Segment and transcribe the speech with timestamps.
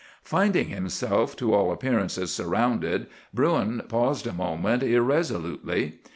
[0.23, 3.05] "Finding himself to all appearances surrounded,
[3.35, 5.99] Bruin paused a moment irresolutely.